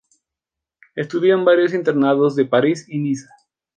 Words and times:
Estudió 0.95 1.35
en 1.35 1.45
varios 1.45 1.75
internados 1.75 2.35
de 2.35 2.45
París 2.45 2.85
y 2.89 2.97
Niza. 2.97 3.29